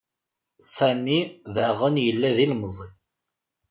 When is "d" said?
2.35-2.37